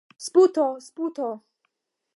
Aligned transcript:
Sputo! 0.27 0.65
Sputo! 0.79 1.29